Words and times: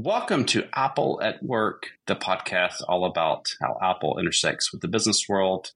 Welcome 0.00 0.44
to 0.44 0.64
Apple 0.74 1.20
at 1.24 1.42
Work, 1.42 1.88
the 2.06 2.14
podcast 2.14 2.82
all 2.86 3.04
about 3.04 3.46
how 3.60 3.76
Apple 3.82 4.20
intersects 4.20 4.70
with 4.70 4.80
the 4.80 4.86
business 4.86 5.24
world, 5.28 5.72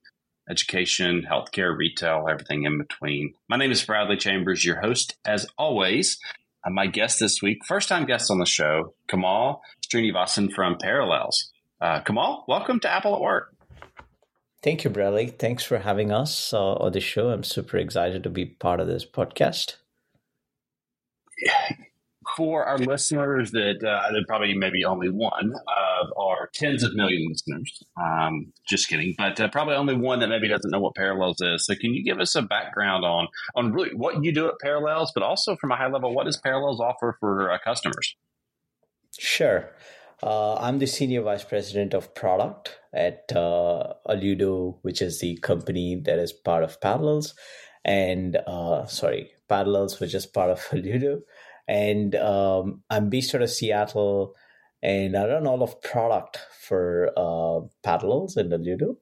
education, 0.49 1.27
healthcare, 1.29 1.77
retail, 1.77 2.27
everything 2.31 2.63
in 2.63 2.79
between. 2.79 3.35
My 3.49 3.57
name 3.57 3.73
is 3.73 3.85
Bradley 3.85 4.17
Chambers, 4.17 4.65
your 4.65 4.81
host, 4.81 5.17
as 5.25 5.49
always. 5.59 6.21
Uh, 6.65 6.71
my 6.71 6.87
guest 6.87 7.19
this 7.19 7.43
week, 7.43 7.65
first 7.67 7.89
time 7.89 8.07
guest 8.07 8.31
on 8.31 8.39
the 8.39 8.47
show, 8.47 8.95
Kamal 9.09 9.61
Srinivasan 9.93 10.53
from 10.53 10.79
Parallels. 10.81 11.51
Uh, 11.81 11.99
Kamal, 11.99 12.45
welcome 12.47 12.79
to 12.79 12.89
Apple 12.89 13.17
at 13.17 13.21
Work. 13.21 13.57
Thank 14.63 14.85
you, 14.85 14.91
Bradley. 14.91 15.31
Thanks 15.31 15.65
for 15.65 15.79
having 15.79 16.13
us 16.13 16.53
uh, 16.55 16.75
on 16.75 16.93
the 16.93 17.01
show. 17.01 17.31
I'm 17.31 17.43
super 17.43 17.77
excited 17.77 18.23
to 18.23 18.31
be 18.31 18.47
part 18.47 18.79
of 18.79 18.87
this 18.87 19.05
podcast 19.05 19.79
for 22.37 22.65
our 22.65 22.79
listeners 22.79 23.51
that 23.53 23.83
uh, 23.85 24.13
there 24.13 24.23
probably 24.27 24.55
maybe 24.55 24.85
only 24.85 25.09
one 25.09 25.53
of 25.53 26.09
our 26.17 26.49
tens 26.55 26.83
of 26.83 26.95
million 26.95 27.29
listeners. 27.29 27.83
Um, 28.01 28.53
just 28.69 28.89
kidding, 28.89 29.15
but 29.19 29.41
uh, 29.41 29.49
probably 29.49 29.75
only 29.75 29.95
one 29.95 30.21
that 30.21 30.29
maybe 30.29 30.49
doesn't 30.49 30.71
know 30.71 30.81
what 30.81 30.95
Parallels 30.95 31.41
is. 31.41 31.67
So, 31.67 31.75
can 31.75 31.95
you 31.95 32.05
give 32.05 32.21
us 32.21 32.35
a 32.35 32.43
background 32.43 33.05
on 33.05 33.29
on 33.55 33.73
really 33.73 33.95
what 33.95 34.23
you 34.23 34.33
do 34.33 34.49
at 34.49 34.55
Parallels, 34.61 35.13
but 35.15 35.23
also 35.23 35.57
from 35.57 35.73
a 35.73 35.77
high 35.77 35.89
level, 35.89 36.15
what 36.15 36.25
does 36.25 36.37
Parallels 36.37 36.81
offer 36.81 37.17
for 37.21 37.51
uh, 37.51 37.59
customers? 37.65 38.17
Sure. 39.19 39.71
Uh, 40.23 40.55
I'm 40.55 40.79
the 40.79 40.87
senior 40.87 41.23
vice 41.23 41.43
president 41.43 41.95
of 41.95 42.15
product 42.15 42.79
at 42.95 43.33
uh, 43.35 43.95
Alludo, 44.09 44.79
which 44.83 45.03
is 45.03 45.19
the 45.19 45.37
company 45.39 46.01
that 46.05 46.19
is 46.19 46.33
part 46.33 46.63
of 46.63 46.81
Parallels, 46.81 47.35
and 47.85 48.37
uh, 48.47 48.87
sorry, 48.87 49.33
Parallels, 49.49 49.99
which 49.99 50.15
is 50.15 50.27
part 50.27 50.51
of 50.51 50.61
Alludo 50.71 51.23
and 51.69 52.15
um, 52.15 52.83
I'm 52.91 53.09
based 53.09 53.35
out 53.35 53.43
of 53.43 53.51
Seattle, 53.51 54.35
and 54.83 55.17
I 55.17 55.27
run 55.27 55.47
all 55.47 55.63
of 55.63 55.81
product 55.81 56.39
for 56.61 57.11
uh, 57.17 57.67
Parallels 57.83 58.37
and 58.37 58.53
Alludo. 58.53 58.97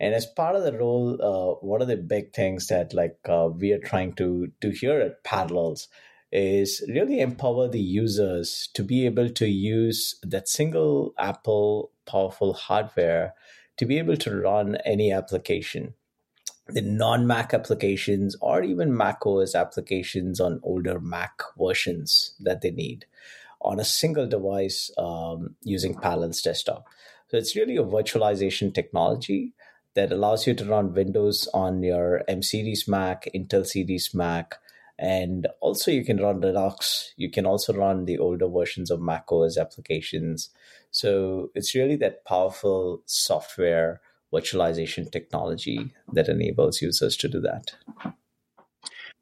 And 0.00 0.12
as 0.12 0.26
part 0.26 0.56
of 0.56 0.64
the 0.64 0.76
role, 0.76 1.18
uh, 1.22 1.54
one 1.64 1.80
of 1.80 1.88
the 1.88 1.96
big 1.96 2.32
things 2.32 2.66
that 2.66 2.92
like 2.92 3.16
uh, 3.28 3.48
we 3.48 3.72
are 3.72 3.78
trying 3.78 4.14
to 4.14 4.48
do 4.60 4.70
here 4.70 5.00
at 5.00 5.22
Parallels 5.22 5.88
is 6.32 6.84
really 6.88 7.20
empower 7.20 7.68
the 7.68 7.80
users 7.80 8.68
to 8.74 8.82
be 8.82 9.06
able 9.06 9.30
to 9.30 9.46
use 9.46 10.18
that 10.24 10.48
single 10.48 11.14
Apple 11.16 11.92
powerful 12.06 12.52
hardware 12.52 13.34
to 13.76 13.86
be 13.86 13.98
able 13.98 14.16
to 14.16 14.34
run 14.34 14.76
any 14.84 15.12
application 15.12 15.94
the 16.68 16.82
non-Mac 16.82 17.52
applications 17.52 18.36
or 18.40 18.62
even 18.62 18.96
Mac 18.96 19.26
OS 19.26 19.54
applications 19.54 20.40
on 20.40 20.60
older 20.62 20.98
Mac 20.98 21.42
versions 21.58 22.34
that 22.40 22.62
they 22.62 22.70
need 22.70 23.06
on 23.60 23.80
a 23.80 23.84
single 23.84 24.26
device 24.26 24.90
um, 24.98 25.56
using 25.62 25.94
Parallels 25.94 26.42
Desktop. 26.42 26.86
So 27.28 27.36
it's 27.36 27.56
really 27.56 27.76
a 27.76 27.82
virtualization 27.82 28.72
technology 28.74 29.52
that 29.94 30.12
allows 30.12 30.46
you 30.46 30.54
to 30.54 30.64
run 30.64 30.92
Windows 30.92 31.48
on 31.54 31.82
your 31.82 32.22
M 32.28 32.42
series 32.42 32.86
Mac, 32.88 33.28
Intel 33.34 33.66
series 33.66 34.12
Mac, 34.14 34.56
and 34.98 35.46
also 35.60 35.90
you 35.90 36.04
can 36.04 36.18
run 36.18 36.40
Linux. 36.40 37.08
You 37.16 37.30
can 37.30 37.46
also 37.46 37.72
run 37.72 38.04
the 38.04 38.18
older 38.18 38.48
versions 38.48 38.90
of 38.90 39.00
Mac 39.00 39.30
OS 39.30 39.56
applications. 39.56 40.50
So 40.90 41.50
it's 41.54 41.74
really 41.74 41.96
that 41.96 42.24
powerful 42.24 43.02
software 43.06 44.00
virtualization 44.32 45.10
technology 45.10 45.92
that 46.14 46.28
enables 46.28 46.80
users 46.82 47.16
to 47.18 47.28
do 47.28 47.40
that. 47.40 47.72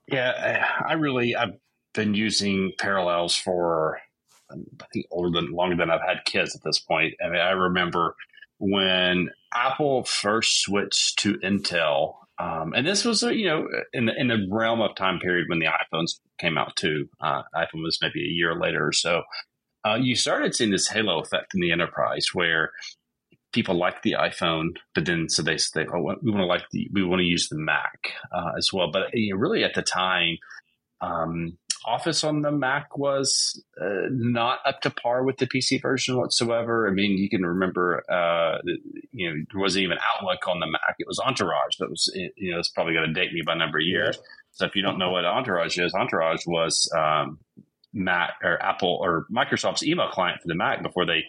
Yeah, 0.08 0.66
I 0.86 0.94
really 0.94 1.34
I've 1.34 1.54
been 1.94 2.14
using 2.14 2.72
Parallels 2.78 3.36
for 3.36 4.00
I 4.50 4.84
think 4.92 5.06
older 5.10 5.30
than 5.30 5.52
longer 5.52 5.76
than 5.76 5.90
I've 5.90 6.06
had 6.06 6.24
kids 6.24 6.54
at 6.54 6.62
this 6.62 6.78
point. 6.78 7.14
I 7.24 7.28
mean, 7.28 7.40
I 7.40 7.50
remember 7.50 8.14
when 8.58 9.30
Apple 9.54 10.04
first 10.04 10.60
switched 10.62 11.18
to 11.20 11.34
Intel, 11.38 12.14
um, 12.38 12.72
and 12.74 12.86
this 12.86 13.04
was 13.04 13.22
you 13.22 13.46
know 13.46 13.68
in 13.92 14.06
the 14.06 14.12
in 14.18 14.28
the 14.28 14.46
realm 14.50 14.80
of 14.80 14.94
time 14.94 15.18
period 15.18 15.46
when 15.48 15.58
the 15.58 15.66
iPhones 15.66 16.20
came 16.38 16.58
out 16.58 16.76
too. 16.76 17.08
Uh, 17.20 17.42
iPhone 17.54 17.82
was 17.82 17.98
maybe 18.02 18.22
a 18.22 18.32
year 18.32 18.54
later 18.54 18.86
or 18.86 18.92
so. 18.92 19.22
Uh, 19.84 19.98
you 20.00 20.14
started 20.14 20.54
seeing 20.54 20.70
this 20.70 20.88
halo 20.88 21.20
effect 21.20 21.54
in 21.54 21.60
the 21.60 21.72
enterprise 21.72 22.28
where 22.32 22.70
people 23.52 23.76
like 23.76 24.02
the 24.02 24.16
iPhone, 24.18 24.76
but 24.94 25.04
then 25.04 25.28
so 25.28 25.42
they 25.42 25.58
say, 25.58 25.86
oh, 25.92 26.16
we 26.22 26.30
want 26.30 26.42
to 26.42 26.46
like 26.46 26.64
the 26.72 26.88
we 26.92 27.04
want 27.04 27.20
to 27.20 27.26
use 27.26 27.48
the 27.48 27.58
Mac 27.58 28.12
uh, 28.32 28.52
as 28.56 28.72
well. 28.72 28.90
But 28.90 29.10
you 29.14 29.34
know, 29.34 29.40
really 29.40 29.64
at 29.64 29.74
the 29.74 29.82
time, 29.82 30.38
um, 31.00 31.58
Office 31.84 32.22
on 32.22 32.42
the 32.42 32.52
Mac 32.52 32.96
was 32.96 33.62
uh, 33.80 34.06
not 34.10 34.60
up 34.64 34.80
to 34.82 34.90
par 34.90 35.24
with 35.24 35.38
the 35.38 35.46
PC 35.46 35.82
version 35.82 36.16
whatsoever. 36.16 36.88
I 36.88 36.92
mean, 36.92 37.18
you 37.18 37.28
can 37.28 37.44
remember, 37.44 38.04
uh, 38.10 38.58
you 39.10 39.28
know, 39.28 39.44
there 39.52 39.60
wasn't 39.60 39.84
even 39.84 39.98
Outlook 40.14 40.46
on 40.46 40.60
the 40.60 40.66
Mac. 40.66 40.94
It 40.98 41.08
was 41.08 41.18
Entourage 41.18 41.76
that 41.80 41.90
was, 41.90 42.10
you 42.36 42.52
know, 42.52 42.58
it's 42.58 42.68
probably 42.68 42.94
going 42.94 43.12
to 43.12 43.12
date 43.12 43.32
me 43.32 43.42
by 43.44 43.54
a 43.54 43.56
number 43.56 43.78
of 43.78 43.84
years. 43.84 44.18
So 44.52 44.66
if 44.66 44.76
you 44.76 44.82
don't 44.82 44.98
know 44.98 45.10
what 45.10 45.24
Entourage 45.24 45.78
is, 45.78 45.92
Entourage 45.94 46.46
was 46.46 46.88
um, 46.96 47.40
Mac 47.92 48.34
or 48.44 48.62
Apple 48.62 48.98
or 49.02 49.26
Microsoft's 49.34 49.82
email 49.82 50.08
client 50.08 50.40
for 50.40 50.48
the 50.48 50.54
Mac 50.54 50.82
before 50.82 51.06
they 51.06 51.24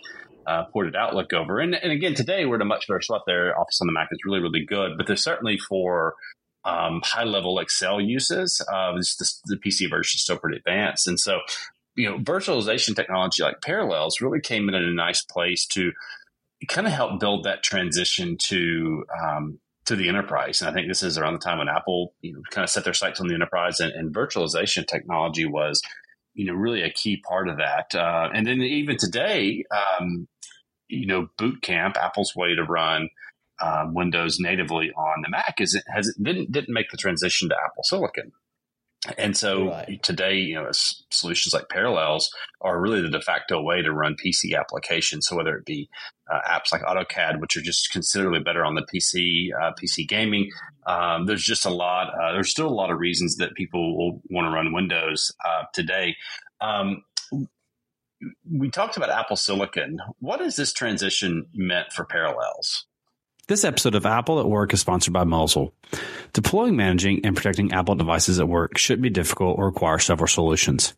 uh, 0.47 0.65
ported 0.71 0.95
Outlook 0.95 1.33
over. 1.33 1.59
And, 1.59 1.75
and 1.75 1.91
again, 1.91 2.13
today 2.13 2.45
we're 2.45 2.55
in 2.55 2.61
a 2.61 2.65
much 2.65 2.87
better 2.87 3.01
spot 3.01 3.23
there. 3.25 3.57
Office 3.57 3.79
on 3.81 3.87
the 3.87 3.93
Mac 3.93 4.09
is 4.11 4.19
really, 4.25 4.39
really 4.39 4.65
good, 4.65 4.91
but 4.97 5.07
there's 5.07 5.23
certainly 5.23 5.57
for 5.57 6.15
um, 6.65 7.01
high 7.03 7.23
level 7.23 7.59
Excel 7.59 7.99
uses, 7.99 8.65
uh, 8.71 8.93
the, 8.93 9.33
the 9.45 9.57
PC 9.57 9.89
version 9.89 10.17
is 10.17 10.21
still 10.21 10.37
pretty 10.37 10.57
advanced. 10.57 11.07
And 11.07 11.19
so, 11.19 11.39
you 11.95 12.09
know, 12.09 12.17
virtualization 12.17 12.95
technology 12.95 13.43
like 13.43 13.61
Parallels 13.61 14.21
really 14.21 14.39
came 14.39 14.69
in 14.69 14.75
at 14.75 14.81
a 14.81 14.93
nice 14.93 15.23
place 15.23 15.65
to 15.67 15.91
kind 16.67 16.87
of 16.87 16.93
help 16.93 17.19
build 17.19 17.43
that 17.43 17.63
transition 17.63 18.37
to 18.37 19.03
um, 19.21 19.59
to 19.85 19.95
the 19.95 20.07
enterprise. 20.07 20.61
And 20.61 20.69
I 20.69 20.73
think 20.73 20.87
this 20.87 21.03
is 21.03 21.17
around 21.17 21.33
the 21.33 21.39
time 21.39 21.57
when 21.57 21.67
Apple, 21.67 22.13
you 22.21 22.33
know, 22.33 22.41
kind 22.51 22.63
of 22.63 22.69
set 22.69 22.85
their 22.85 22.93
sights 22.93 23.19
on 23.19 23.27
the 23.27 23.35
enterprise 23.35 23.79
and, 23.79 23.91
and 23.91 24.15
virtualization 24.15 24.87
technology 24.87 25.45
was, 25.45 25.81
you 26.33 26.45
know, 26.45 26.53
really 26.53 26.81
a 26.81 26.89
key 26.89 27.17
part 27.17 27.49
of 27.49 27.57
that. 27.57 27.93
Uh, 27.93 28.29
and 28.33 28.47
then 28.47 28.61
even 28.61 28.97
today, 28.97 29.65
um, 29.71 30.27
you 30.87 31.07
know, 31.07 31.27
Boot 31.37 31.61
Camp, 31.61 31.95
Apple's 31.97 32.35
way 32.35 32.55
to 32.55 32.63
run 32.63 33.09
um, 33.61 33.93
Windows 33.93 34.37
natively 34.39 34.91
on 34.91 35.21
the 35.21 35.29
Mac, 35.29 35.55
is 35.59 35.75
it 35.75 35.83
has 35.93 36.07
it 36.07 36.21
didn't 36.21 36.51
didn't 36.51 36.73
make 36.73 36.89
the 36.91 36.97
transition 36.97 37.49
to 37.49 37.55
Apple 37.55 37.83
Silicon. 37.83 38.31
And 39.17 39.35
so 39.35 39.69
right. 39.69 40.01
today, 40.01 40.37
you 40.37 40.55
know, 40.55 40.69
solutions 40.71 41.53
like 41.53 41.67
Parallels 41.67 42.33
are 42.61 42.79
really 42.79 43.01
the 43.01 43.09
de 43.09 43.21
facto 43.21 43.61
way 43.61 43.81
to 43.81 43.91
run 43.91 44.15
PC 44.15 44.57
applications. 44.57 45.27
So 45.27 45.35
whether 45.35 45.57
it 45.57 45.65
be 45.65 45.89
uh, 46.31 46.39
apps 46.49 46.71
like 46.71 46.83
AutoCAD, 46.83 47.41
which 47.41 47.57
are 47.57 47.61
just 47.61 47.91
considerably 47.91 48.39
better 48.39 48.63
on 48.63 48.75
the 48.75 48.85
PC, 48.93 49.49
uh, 49.61 49.73
PC 49.73 50.07
gaming, 50.07 50.49
um, 50.85 51.25
there's 51.25 51.43
just 51.43 51.65
a 51.65 51.69
lot. 51.69 52.13
Uh, 52.13 52.31
there's 52.31 52.49
still 52.49 52.67
a 52.67 52.73
lot 52.73 52.91
of 52.91 52.99
reasons 52.99 53.35
that 53.37 53.55
people 53.55 53.97
will 53.97 54.21
want 54.29 54.45
to 54.45 54.51
run 54.51 54.71
Windows 54.71 55.33
uh, 55.45 55.63
today. 55.73 56.15
Um, 56.61 57.03
we 58.49 58.69
talked 58.69 58.97
about 58.97 59.09
Apple 59.09 59.35
Silicon. 59.35 59.99
What 60.19 60.39
has 60.39 60.55
this 60.55 60.73
transition 60.73 61.47
meant 61.53 61.91
for 61.91 62.05
Parallels? 62.05 62.85
This 63.47 63.65
episode 63.65 63.95
of 63.95 64.05
Apple 64.05 64.39
at 64.39 64.47
Work 64.47 64.73
is 64.73 64.79
sponsored 64.79 65.13
by 65.13 65.25
Mosyle. 65.25 65.73
Deploying, 66.31 66.77
managing, 66.77 67.25
and 67.25 67.35
protecting 67.35 67.73
Apple 67.73 67.95
devices 67.95 68.39
at 68.39 68.47
work 68.47 68.77
shouldn't 68.77 69.03
be 69.03 69.09
difficult 69.09 69.59
or 69.59 69.65
require 69.65 69.99
several 69.99 70.29
solutions. 70.29 70.93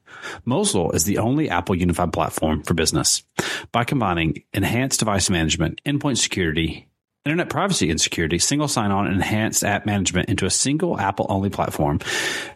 Mosyle 0.46 0.92
is 0.92 1.06
the 1.06 1.18
only 1.18 1.50
Apple 1.50 1.76
unified 1.76 2.14
platform 2.14 2.62
for 2.62 2.76
business. 2.76 3.24
By 3.72 3.84
combining 3.84 4.44
enhanced 4.54 5.00
device 5.00 5.28
management, 5.28 5.82
endpoint 5.88 6.20
security, 6.20 6.88
internet 7.26 7.50
privacy 7.50 7.90
and 7.90 8.00
security, 8.00 8.38
single 8.38 8.68
sign-on, 8.68 9.08
enhanced 9.08 9.64
app 9.64 9.88
management 9.88 10.30
into 10.30 10.46
a 10.46 10.50
single 10.52 11.00
Apple-only 11.00 11.50
platform, 11.50 12.00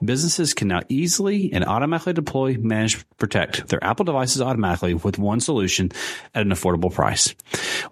businesses 0.06 0.54
can 0.54 0.68
now 0.68 0.82
easily 0.90 1.52
and 1.52 1.66
automatically 1.66 2.14
deploy, 2.14 2.56
manage, 2.60 3.04
protect 3.18 3.68
their 3.70 3.84
Apple 3.84 4.06
devices 4.06 4.44
automatically 4.44 4.94
with 4.94 5.18
one 5.18 5.40
solution 5.40 5.92
at 6.36 6.44
an 6.44 6.52
affordable 6.52 6.94
price. 6.94 7.34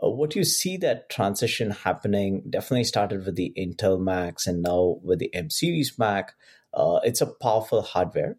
Uh, 0.00 0.08
what 0.08 0.36
you 0.36 0.44
see 0.44 0.76
that 0.76 1.10
transition 1.10 1.72
happening 1.72 2.44
definitely 2.48 2.84
started 2.84 3.26
with 3.26 3.34
the 3.34 3.52
Intel 3.58 4.00
Macs 4.00 4.46
and 4.46 4.62
now 4.62 5.00
with 5.02 5.18
the 5.18 5.34
M 5.34 5.50
series 5.50 5.98
Mac. 5.98 6.34
Uh, 6.72 7.00
it's 7.02 7.20
a 7.20 7.26
powerful 7.26 7.82
hardware. 7.82 8.38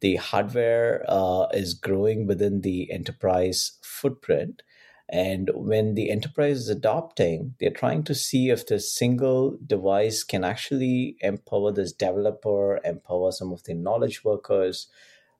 The 0.00 0.16
hardware 0.16 1.02
uh, 1.08 1.46
is 1.54 1.72
growing 1.72 2.26
within 2.26 2.60
the 2.60 2.92
enterprise 2.92 3.78
footprint. 3.82 4.62
And 5.12 5.50
when 5.52 5.94
the 5.94 6.10
enterprise 6.10 6.56
is 6.56 6.68
adopting, 6.70 7.54
they're 7.60 7.70
trying 7.70 8.02
to 8.04 8.14
see 8.14 8.48
if 8.48 8.66
this 8.66 8.90
single 8.90 9.58
device 9.64 10.24
can 10.24 10.42
actually 10.42 11.18
empower 11.20 11.70
this 11.70 11.92
developer, 11.92 12.80
empower 12.82 13.30
some 13.30 13.52
of 13.52 13.62
the 13.64 13.74
knowledge 13.74 14.24
workers, 14.24 14.88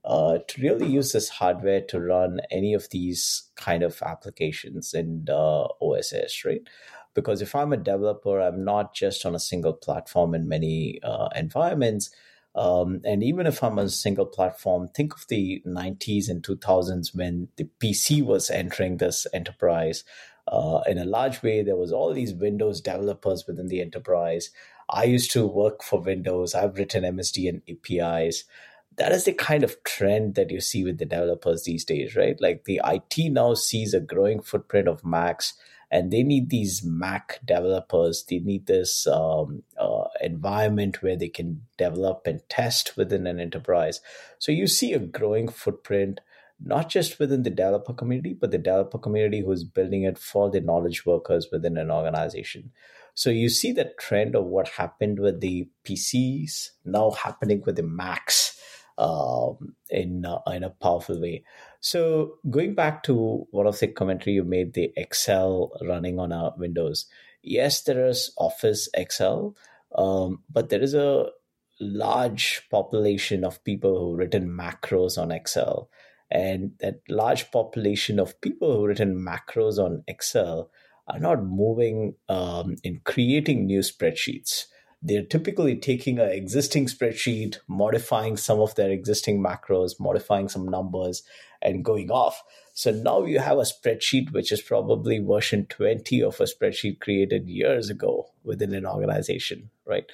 uh, 0.04 0.38
to 0.46 0.60
really 0.60 0.88
use 0.88 1.12
this 1.12 1.30
hardware 1.30 1.80
to 1.80 2.00
run 2.00 2.40
any 2.50 2.74
of 2.74 2.90
these 2.90 3.44
kind 3.56 3.82
of 3.82 4.02
applications 4.02 4.92
in 4.92 5.24
OSS, 5.30 6.44
right? 6.44 6.68
Because 7.14 7.40
if 7.40 7.54
I'm 7.54 7.72
a 7.72 7.78
developer, 7.78 8.42
I'm 8.42 8.66
not 8.66 8.94
just 8.94 9.24
on 9.24 9.34
a 9.34 9.40
single 9.40 9.72
platform 9.72 10.34
in 10.34 10.48
many 10.48 11.00
uh, 11.02 11.28
environments. 11.34 12.10
Um, 12.54 13.00
and 13.04 13.22
even 13.22 13.46
if 13.46 13.62
I'm 13.62 13.78
a 13.78 13.88
single 13.88 14.26
platform, 14.26 14.88
think 14.88 15.14
of 15.14 15.26
the 15.28 15.62
90s 15.66 16.28
and 16.28 16.42
2000s 16.42 17.14
when 17.14 17.48
the 17.56 17.68
PC 17.80 18.22
was 18.22 18.50
entering 18.50 18.98
this 18.98 19.26
enterprise. 19.32 20.04
Uh, 20.46 20.80
in 20.86 20.98
a 20.98 21.04
large 21.04 21.42
way, 21.42 21.62
there 21.62 21.76
was 21.76 21.92
all 21.92 22.12
these 22.12 22.34
Windows 22.34 22.80
developers 22.80 23.44
within 23.46 23.68
the 23.68 23.80
enterprise. 23.80 24.50
I 24.90 25.04
used 25.04 25.30
to 25.32 25.46
work 25.46 25.82
for 25.82 26.00
Windows. 26.00 26.54
I've 26.54 26.76
written 26.76 27.04
MSDN 27.04 27.62
APIs 27.70 28.44
that 28.96 29.12
is 29.12 29.24
the 29.24 29.32
kind 29.32 29.64
of 29.64 29.82
trend 29.84 30.34
that 30.34 30.50
you 30.50 30.60
see 30.60 30.84
with 30.84 30.98
the 30.98 31.04
developers 31.04 31.64
these 31.64 31.84
days, 31.84 32.14
right? 32.16 32.40
Like 32.40 32.64
the 32.64 32.80
IT 32.84 33.32
now 33.32 33.54
sees 33.54 33.94
a 33.94 34.00
growing 34.00 34.42
footprint 34.42 34.88
of 34.88 35.04
Macs, 35.04 35.54
and 35.92 36.10
they 36.10 36.22
need 36.22 36.48
these 36.48 36.82
Mac 36.82 37.38
developers. 37.44 38.24
They 38.24 38.38
need 38.38 38.66
this 38.66 39.06
um, 39.06 39.62
uh, 39.78 40.04
environment 40.22 41.02
where 41.02 41.16
they 41.18 41.28
can 41.28 41.66
develop 41.76 42.26
and 42.26 42.40
test 42.48 42.96
within 42.96 43.26
an 43.26 43.38
enterprise. 43.38 44.00
So 44.38 44.52
you 44.52 44.66
see 44.66 44.94
a 44.94 44.98
growing 44.98 45.48
footprint, 45.48 46.20
not 46.64 46.88
just 46.88 47.18
within 47.18 47.42
the 47.42 47.50
developer 47.50 47.92
community, 47.92 48.32
but 48.32 48.50
the 48.50 48.58
developer 48.58 48.96
community 48.96 49.42
who's 49.44 49.64
building 49.64 50.04
it 50.04 50.18
for 50.18 50.50
the 50.50 50.62
knowledge 50.62 51.04
workers 51.04 51.48
within 51.52 51.76
an 51.76 51.90
organization. 51.90 52.70
So 53.12 53.28
you 53.28 53.50
see 53.50 53.72
that 53.72 53.98
trend 53.98 54.34
of 54.34 54.46
what 54.46 54.68
happened 54.68 55.18
with 55.18 55.40
the 55.40 55.68
PCs 55.84 56.70
now 56.86 57.10
happening 57.10 57.62
with 57.66 57.76
the 57.76 57.82
Macs 57.82 58.58
um, 58.96 59.74
in 59.90 60.24
uh, 60.24 60.38
in 60.46 60.64
a 60.64 60.70
powerful 60.70 61.20
way. 61.20 61.44
So 61.82 62.38
going 62.48 62.74
back 62.76 63.02
to 63.04 63.48
one 63.50 63.66
of 63.66 63.80
the 63.80 63.88
commentary 63.88 64.34
you 64.36 64.44
made, 64.44 64.72
the 64.72 64.92
Excel 64.96 65.72
running 65.82 66.20
on 66.20 66.30
a 66.30 66.52
Windows. 66.56 67.06
Yes, 67.42 67.82
there 67.82 68.06
is 68.06 68.32
Office 68.38 68.88
Excel, 68.94 69.56
um, 69.96 70.44
but 70.48 70.68
there 70.68 70.80
is 70.80 70.94
a 70.94 71.26
large 71.80 72.62
population 72.70 73.44
of 73.44 73.64
people 73.64 73.98
who 73.98 74.14
written 74.14 74.48
macros 74.48 75.20
on 75.20 75.32
Excel, 75.32 75.90
and 76.30 76.70
that 76.78 77.00
large 77.08 77.50
population 77.50 78.20
of 78.20 78.40
people 78.40 78.76
who 78.76 78.86
written 78.86 79.16
macros 79.16 79.76
on 79.76 80.04
Excel 80.06 80.70
are 81.08 81.18
not 81.18 81.42
moving 81.42 82.14
um, 82.28 82.76
in 82.84 83.00
creating 83.04 83.66
new 83.66 83.80
spreadsheets 83.80 84.66
they're 85.02 85.24
typically 85.24 85.76
taking 85.76 86.20
an 86.20 86.30
existing 86.30 86.86
spreadsheet, 86.86 87.58
modifying 87.66 88.36
some 88.36 88.60
of 88.60 88.74
their 88.76 88.90
existing 88.90 89.42
macros, 89.42 89.98
modifying 89.98 90.48
some 90.48 90.68
numbers, 90.68 91.24
and 91.62 91.84
going 91.84 92.10
off. 92.10 92.42
So 92.74 92.90
now 92.90 93.24
you 93.24 93.38
have 93.38 93.58
a 93.58 93.62
spreadsheet 93.62 94.32
which 94.32 94.52
is 94.52 94.60
probably 94.60 95.18
version 95.18 95.66
20 95.66 96.22
of 96.22 96.40
a 96.40 96.44
spreadsheet 96.44 97.00
created 97.00 97.48
years 97.48 97.90
ago 97.90 98.30
within 98.44 98.74
an 98.74 98.86
organization, 98.86 99.70
right? 99.86 100.04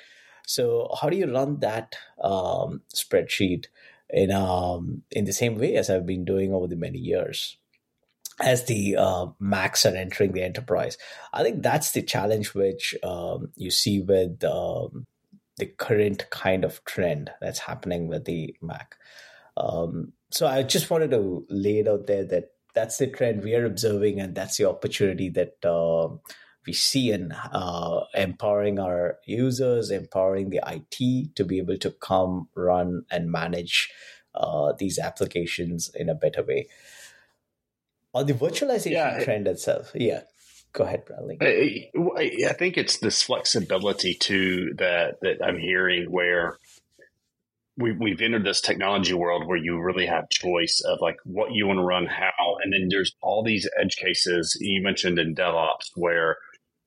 So 0.46 0.94
how 1.00 1.10
do 1.10 1.16
you 1.16 1.32
run 1.32 1.60
that 1.60 1.96
um, 2.22 2.82
spreadsheet 2.94 3.66
in 4.10 4.30
um, 4.30 5.02
in 5.10 5.24
the 5.24 5.32
same 5.32 5.58
way 5.58 5.76
as 5.76 5.90
I've 5.90 6.06
been 6.06 6.24
doing 6.24 6.52
over 6.52 6.66
the 6.66 6.76
many 6.76 6.98
years? 6.98 7.56
as 8.40 8.66
the 8.66 8.96
uh, 8.96 9.26
Macs 9.40 9.84
are 9.84 9.96
entering 9.96 10.32
the 10.32 10.42
enterprise. 10.42 10.96
I 11.32 11.42
think 11.42 11.62
that's 11.62 11.92
the 11.92 12.02
challenge 12.02 12.54
which 12.54 12.94
um, 13.02 13.50
you 13.56 13.70
see 13.70 14.00
with 14.00 14.44
um, 14.44 15.06
the 15.56 15.66
current 15.66 16.30
kind 16.30 16.64
of 16.64 16.84
trend 16.84 17.30
that's 17.40 17.58
happening 17.58 18.06
with 18.06 18.24
the 18.24 18.54
Mac. 18.62 18.94
Um, 19.56 20.12
so 20.30 20.46
I 20.46 20.62
just 20.62 20.90
wanted 20.90 21.10
to 21.12 21.46
lay 21.48 21.80
it 21.80 21.88
out 21.88 22.06
there 22.06 22.24
that 22.24 22.52
that's 22.74 22.98
the 22.98 23.06
trend 23.08 23.42
we 23.42 23.54
are 23.54 23.64
observing, 23.64 24.20
and 24.20 24.34
that's 24.34 24.56
the 24.56 24.68
opportunity 24.68 25.28
that 25.30 25.64
uh, 25.64 26.08
we 26.66 26.72
see 26.72 27.10
in 27.10 27.32
uh, 27.32 28.00
empowering 28.14 28.78
our 28.78 29.18
users, 29.26 29.90
empowering 29.90 30.50
the 30.50 30.60
IT 30.66 31.34
to 31.36 31.44
be 31.44 31.58
able 31.58 31.78
to 31.78 31.90
come, 31.90 32.48
run, 32.54 33.04
and 33.10 33.32
manage 33.32 33.90
uh, 34.34 34.72
these 34.78 34.98
applications 34.98 35.90
in 35.94 36.08
a 36.08 36.14
better 36.14 36.42
way 36.42 36.68
on 38.14 38.26
the 38.26 38.34
virtualization 38.34 38.92
yeah, 38.92 39.24
trend 39.24 39.46
itself. 39.46 39.92
Yeah. 39.94 40.22
Go 40.72 40.84
ahead, 40.84 41.06
Bradley. 41.06 41.38
I, 41.40 42.48
I 42.48 42.52
think 42.52 42.76
it's 42.76 42.98
this 42.98 43.22
flexibility 43.22 44.14
too 44.14 44.74
that 44.76 45.20
that 45.22 45.42
I'm 45.42 45.58
hearing 45.58 46.10
where 46.10 46.58
we, 47.78 47.92
we've 47.92 48.20
entered 48.20 48.44
this 48.44 48.60
technology 48.60 49.14
world 49.14 49.46
where 49.46 49.56
you 49.56 49.80
really 49.80 50.06
have 50.06 50.28
choice 50.30 50.82
of 50.84 50.98
like 51.00 51.16
what 51.24 51.52
you 51.52 51.66
want 51.66 51.78
to 51.78 51.84
run, 51.84 52.06
how, 52.06 52.56
and 52.62 52.72
then 52.72 52.88
there's 52.90 53.14
all 53.22 53.44
these 53.44 53.68
edge 53.80 53.96
cases 53.96 54.56
you 54.60 54.82
mentioned 54.82 55.18
in 55.18 55.34
DevOps 55.34 55.90
where 55.94 56.36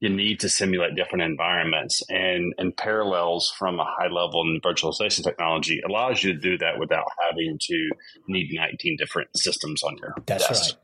you 0.02 0.10
need 0.10 0.40
to 0.42 0.50
simulate 0.50 0.96
different 0.96 1.24
environments 1.24 2.02
and 2.10 2.54
and 2.58 2.76
parallels 2.76 3.54
from 3.58 3.80
a 3.80 3.86
high 3.86 4.08
level 4.08 4.42
in 4.42 4.60
virtualization 4.62 5.24
technology 5.24 5.80
allows 5.88 6.24
you 6.24 6.34
to 6.34 6.40
do 6.40 6.58
that 6.58 6.80
without 6.80 7.06
having 7.24 7.58
to 7.62 7.90
need 8.28 8.50
19 8.52 8.98
different 8.98 9.30
systems 9.38 9.84
on 9.84 9.96
your 9.98 10.16
That's 10.26 10.48
desk. 10.48 10.76
right. 10.76 10.82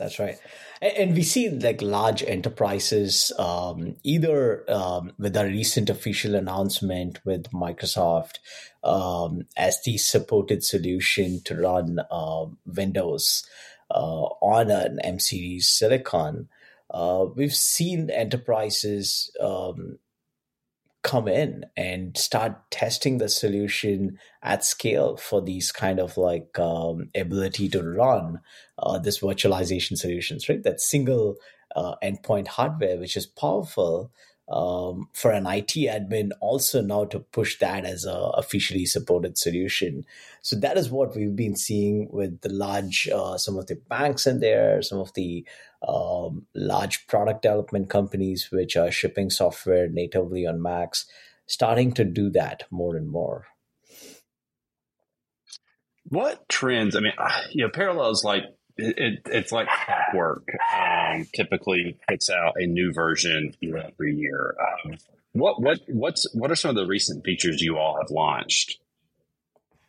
That's 0.00 0.18
right. 0.18 0.38
And 0.80 1.12
we 1.14 1.22
see 1.22 1.50
like 1.50 1.82
large 1.82 2.22
enterprises, 2.22 3.32
um, 3.38 3.96
either 4.02 4.64
um, 4.70 5.12
with 5.18 5.36
a 5.36 5.44
recent 5.44 5.90
official 5.90 6.34
announcement 6.34 7.20
with 7.26 7.50
Microsoft 7.52 8.38
um, 8.82 9.42
as 9.58 9.82
the 9.84 9.98
supported 9.98 10.64
solution 10.64 11.42
to 11.44 11.54
run 11.54 12.00
uh, 12.10 12.46
Windows 12.64 13.46
uh, 13.90 14.24
on 14.40 14.70
an 14.70 15.00
M 15.04 15.18
series 15.18 15.68
silicon. 15.68 16.48
Uh, 16.88 17.26
we've 17.36 17.54
seen 17.54 18.08
enterprises 18.08 19.30
um, 19.38 19.98
come 21.02 21.28
in 21.28 21.64
and 21.76 22.16
start 22.16 22.70
testing 22.70 23.18
the 23.18 23.28
solution 23.28 24.18
at 24.42 24.64
scale 24.64 25.16
for 25.16 25.40
these 25.40 25.72
kind 25.72 25.98
of 25.98 26.16
like 26.16 26.58
um, 26.58 27.08
ability 27.14 27.68
to 27.68 27.82
run 27.82 28.40
uh, 28.78 28.98
this 28.98 29.20
virtualization 29.20 29.96
solutions 29.96 30.48
right? 30.48 30.62
That 30.62 30.80
single 30.80 31.36
uh, 31.74 31.94
endpoint 32.02 32.48
hardware 32.48 32.98
which 32.98 33.16
is 33.16 33.26
powerful 33.26 34.10
um, 34.50 35.08
for 35.12 35.30
an 35.30 35.46
IT 35.46 35.74
admin 35.74 36.30
also 36.40 36.82
now 36.82 37.04
to 37.04 37.20
push 37.20 37.58
that 37.60 37.84
as 37.84 38.04
a 38.04 38.12
officially 38.12 38.84
supported 38.84 39.38
solution. 39.38 40.04
So 40.42 40.56
that 40.56 40.76
is 40.76 40.90
what 40.90 41.14
we've 41.14 41.36
been 41.36 41.54
seeing 41.54 42.08
with 42.10 42.40
the 42.40 42.48
large, 42.48 43.08
uh, 43.08 43.38
some 43.38 43.56
of 43.56 43.68
the 43.68 43.76
banks 43.76 44.26
in 44.26 44.40
there, 44.40 44.82
some 44.82 44.98
of 44.98 45.14
the 45.14 45.46
um, 45.86 46.46
large 46.54 47.06
product 47.06 47.42
development 47.42 47.90
companies 47.90 48.48
which 48.50 48.76
are 48.76 48.90
shipping 48.90 49.30
software 49.30 49.88
natively 49.88 50.46
on 50.46 50.60
Macs, 50.60 51.06
starting 51.46 51.92
to 51.92 52.04
do 52.04 52.28
that 52.30 52.64
more 52.70 52.96
and 52.96 53.08
more. 53.08 53.46
What 56.04 56.48
trends? 56.48 56.96
I 56.96 57.00
mean, 57.00 57.12
you 57.52 57.64
know, 57.64 57.70
parallels 57.72 58.24
like 58.24 58.42
it, 58.76 59.20
it's 59.26 59.52
like 59.52 59.68
clockwork. 59.68 60.48
Um, 61.10 61.26
typically, 61.34 61.98
puts 62.08 62.30
out 62.30 62.54
a 62.56 62.66
new 62.66 62.92
version 62.92 63.54
every 63.62 64.14
year. 64.14 64.54
Um, 64.60 64.96
what 65.32 65.60
what 65.60 65.80
what's 65.88 66.26
what 66.34 66.50
are 66.50 66.56
some 66.56 66.70
of 66.70 66.76
the 66.76 66.86
recent 66.86 67.24
features 67.24 67.62
you 67.62 67.78
all 67.78 67.96
have 68.00 68.10
launched? 68.10 68.78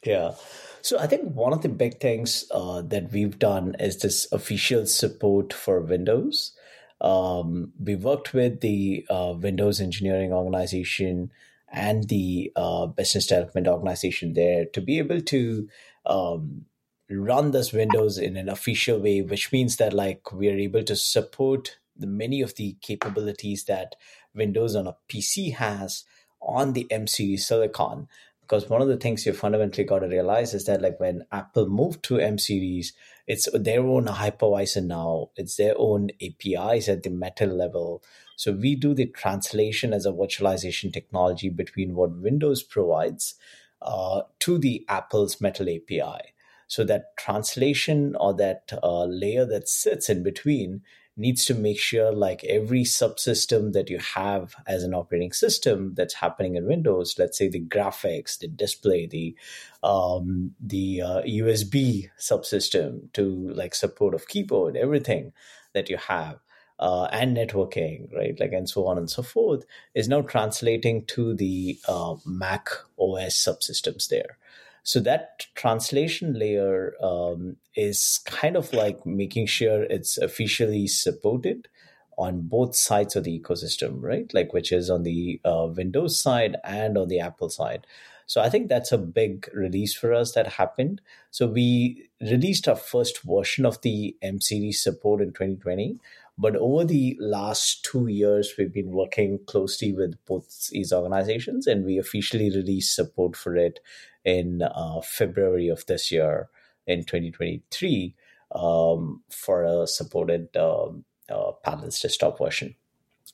Yeah. 0.04 0.34
So 0.82 0.98
I 0.98 1.08
think 1.08 1.34
one 1.34 1.54
of 1.54 1.62
the 1.62 1.70
big 1.70 2.00
things 2.00 2.46
uh, 2.52 2.82
that 2.84 3.12
we've 3.12 3.38
done 3.38 3.76
is 3.80 4.00
this 4.00 4.28
official 4.32 4.86
support 4.88 5.54
for 5.54 5.80
Windows. 5.80 6.54
Um, 7.00 7.74
we 7.80 7.96
worked 7.96 8.34
with 8.34 8.62
the 8.62 9.06
uh, 9.10 9.34
Windows 9.38 9.80
engineering 9.80 10.34
organization 10.34 11.32
and 11.72 12.08
the 12.10 12.52
uh, 12.56 12.88
business 12.88 13.28
development 13.28 13.68
organization 13.68 14.34
there 14.34 14.66
to 14.74 14.82
be 14.82 15.00
able 15.00 15.22
to 15.22 15.70
um, 16.06 16.66
run 17.12 17.52
this 17.52 17.74
Windows 17.74 18.18
in 18.18 18.38
an 18.38 18.50
official 18.50 19.00
way, 19.00 19.22
which 19.22 19.52
means 19.52 19.78
that 19.78 19.94
like 19.94 20.32
we 20.32 20.50
are 20.50 20.58
able 20.58 20.84
to 20.84 20.96
support 20.96 21.78
the 21.96 22.08
many 22.08 22.42
of 22.42 22.56
the 22.56 22.78
capabilities 22.82 23.66
that 23.66 23.96
Windows 24.34 24.76
on 24.76 24.88
a 24.88 24.96
PC 25.10 25.54
has 25.56 26.04
on 26.42 26.74
the 26.74 26.92
M 26.92 27.08
series 27.08 27.46
silicon. 27.46 28.08
Because 28.42 28.70
one 28.70 28.82
of 28.82 28.90
the 28.90 28.98
things 28.98 29.26
you 29.26 29.32
fundamentally 29.32 29.86
got 29.86 30.00
to 30.00 30.08
realize 30.08 30.54
is 30.54 30.66
that, 30.66 30.82
like, 30.82 31.00
when 31.00 31.24
Apple 31.32 31.70
moved 31.70 32.04
to 32.04 32.20
M 32.20 32.38
series, 32.38 32.92
it's 33.26 33.48
their 33.54 33.82
own 33.82 34.08
hypervisor 34.08 34.84
now, 34.84 35.30
it's 35.38 35.56
their 35.56 35.74
own 35.78 36.10
APIs 36.22 36.90
at 36.90 37.04
the 37.04 37.10
metal 37.10 37.48
level. 37.48 38.04
So 38.36 38.52
we 38.52 38.76
do 38.76 38.94
the 38.94 39.06
translation 39.06 39.94
as 39.94 40.06
a 40.06 40.12
virtualization 40.12 40.92
technology 40.92 41.48
between 41.48 41.96
what 41.96 42.18
Windows 42.18 42.62
provides 42.62 43.36
uh, 43.82 44.24
to 44.40 44.58
the 44.58 44.86
Apple's 44.90 45.40
Metal 45.40 45.70
API. 45.70 46.34
So 46.72 46.86
that 46.86 47.18
translation 47.18 48.16
or 48.18 48.34
that 48.36 48.72
uh, 48.82 49.04
layer 49.04 49.44
that 49.44 49.68
sits 49.68 50.10
in 50.10 50.24
between 50.24 50.84
needs 51.18 51.44
to 51.48 51.54
make 51.54 51.78
sure 51.78 52.14
like 52.14 52.46
every 52.46 52.84
subsystem 52.84 53.74
that 53.74 53.90
you 53.90 54.00
have 54.00 54.56
as 54.66 54.82
an 54.84 54.94
operating 54.94 55.34
system 55.34 55.94
that's 55.96 56.14
happening 56.14 56.56
in 56.56 56.66
Windows, 56.66 57.16
let's 57.20 57.38
say 57.38 57.50
the 57.50 57.60
graphics, 57.60 58.40
the 58.40 58.48
display, 58.48 59.06
the 59.06 59.36
um, 59.84 60.52
the 60.62 61.02
uh, 61.02 61.22
USB 61.24 62.10
subsystem 62.18 63.12
to 63.12 63.50
like 63.50 63.76
support 63.76 64.14
of 64.14 64.30
keyboard, 64.30 64.78
everything 64.78 65.34
that 65.74 65.90
you 65.90 65.98
have. 65.98 66.40
Uh, 66.80 67.08
and 67.12 67.38
networking, 67.38 68.12
right? 68.12 68.40
Like, 68.40 68.54
and 68.54 68.68
so 68.68 68.88
on 68.88 68.98
and 68.98 69.08
so 69.08 69.22
forth, 69.22 69.66
is 69.94 70.08
now 70.08 70.22
translating 70.22 71.06
to 71.08 71.36
the 71.36 71.78
uh, 71.88 72.16
Mac 72.26 72.70
OS 72.98 73.36
subsystems 73.36 74.08
there. 74.08 74.40
So 74.84 75.00
that 75.02 75.46
translation 75.56 76.34
layer 76.38 76.94
um, 77.02 77.58
is 77.76 78.20
kind 78.26 78.56
of 78.56 78.74
like 78.74 79.06
making 79.06 79.46
sure 79.46 79.84
it's 79.84 80.18
officially 80.18 80.88
supported 80.88 81.68
on 82.18 82.42
both 82.42 82.76
sides 82.76 83.16
of 83.16 83.24
the 83.24 83.40
ecosystem, 83.40 84.02
right? 84.02 84.32
Like 84.34 84.54
which 84.54 84.72
is 84.72 84.90
on 84.90 85.04
the 85.04 85.40
uh, 85.46 85.68
Windows 85.76 86.20
side 86.20 86.56
and 86.64 86.98
on 86.98 87.08
the 87.08 87.20
Apple 87.20 87.50
side. 87.50 87.86
So 88.26 88.42
I 88.42 88.50
think 88.50 88.70
that's 88.70 88.92
a 88.92 88.98
big 88.98 89.50
release 89.54 89.94
for 89.94 90.14
us 90.14 90.32
that 90.34 90.48
happened. 90.48 91.02
So 91.32 91.48
we 91.48 92.10
released 92.22 92.68
our 92.68 92.76
first 92.76 93.22
version 93.24 93.66
of 93.66 93.82
the 93.82 94.16
M 94.22 94.40
series 94.40 94.82
support 94.82 95.22
in 95.22 95.34
2020. 95.34 96.00
But 96.38 96.56
over 96.56 96.86
the 96.86 97.18
last 97.20 97.84
two 97.84 98.08
years, 98.08 98.54
we've 98.58 98.74
been 98.74 98.92
working 98.92 99.40
closely 99.46 99.94
with 99.94 100.16
both 100.26 100.70
these 100.70 100.92
organizations, 100.92 101.68
and 101.68 101.86
we 101.86 101.98
officially 101.98 102.50
released 102.50 102.96
support 102.96 103.36
for 103.36 103.56
it 103.56 103.80
in 104.24 104.62
uh, 104.62 105.02
February 105.02 105.68
of 105.68 105.86
this 105.86 106.12
year 106.12 106.50
in 106.88 107.04
2023 107.04 108.16
um, 108.56 109.24
for 109.30 109.64
a 109.64 109.88
supported 109.88 110.56
um, 110.58 111.06
uh, 111.30 111.52
Parallels 111.64 112.00
desktop 112.00 112.38
version. 112.38 112.76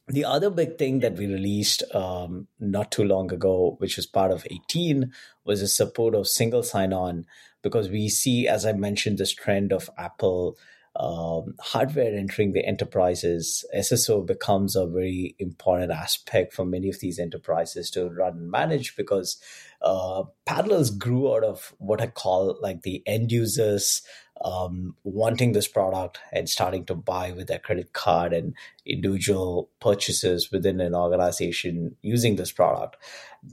The 0.10 0.24
other 0.24 0.50
big 0.50 0.78
thing 0.78 1.00
that 1.00 1.18
we 1.18 1.28
released 1.28 1.84
um, 1.94 2.48
not 2.60 2.92
too 2.92 3.04
long 3.04 3.32
ago, 3.34 3.76
which 3.80 3.98
was 3.98 4.06
part 4.06 4.32
of 4.32 4.48
18, 4.50 5.12
was 5.44 5.60
the 5.60 5.68
support 5.68 6.16
of 6.16 6.28
single 6.28 6.64
sign 6.64 6.94
on 6.94 7.26
because 7.62 7.90
we 7.90 8.08
see, 8.08 8.48
as 8.48 8.66
I 8.66 8.72
mentioned, 8.72 9.18
this 9.18 9.34
trend 9.34 9.74
of 9.74 9.90
Apple 9.98 10.58
um, 11.00 11.54
hardware 11.60 12.18
entering 12.18 12.54
the 12.54 12.66
enterprises, 12.66 13.64
SSO 13.76 14.26
becomes 14.26 14.76
a 14.76 14.88
very 14.88 15.36
important 15.38 15.92
aspect 15.92 16.54
for 16.54 16.66
many 16.66 16.90
of 16.90 17.00
these 17.00 17.20
enterprises 17.20 17.92
to 17.92 18.10
run 18.10 18.38
and 18.38 18.52
manage 18.52 18.96
because 18.96 19.38
uh, 19.82 20.24
Parallels 20.46 20.90
grew 20.90 21.34
out 21.34 21.44
of 21.44 21.74
what 21.78 22.02
I 22.02 22.08
call 22.08 22.58
like 22.62 22.82
the 22.82 23.04
end 23.06 23.32
users 23.32 24.02
um, 24.44 24.96
wanting 25.04 25.54
this 25.54 25.68
product 25.68 26.20
and 26.32 26.50
starting 26.50 26.86
to 26.86 26.96
buy 26.96 27.32
with 27.32 27.48
their 27.48 27.60
credit 27.60 27.94
card 27.94 28.34
and 28.34 28.54
individual 28.86 29.70
purchases 29.80 30.52
within 30.52 30.80
an 30.80 30.96
organization 30.96 31.96
using 32.02 32.36
this 32.36 32.52
product. 32.52 32.98